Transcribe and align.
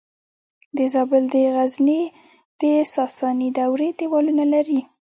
د 0.77 0.79
زابل 0.93 1.23
د 1.33 1.35
غزنیې 1.55 2.01
د 2.61 2.61
ساساني 2.93 3.49
دورې 3.57 3.89
دیوالونه 3.99 4.43
لري 4.53 4.79